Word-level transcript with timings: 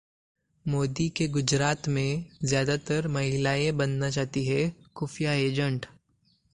मोदी 0.65 1.07
के 1.09 1.27
गुजरात 1.27 1.87
में 1.87 2.25
ज्यादातर 2.45 3.07
महिलाएं 3.07 3.77
बनना 3.77 4.09
चाहती 4.09 4.45
हैं 4.45 4.71
खुफिया 4.95 5.33
एजेंट 5.33 5.85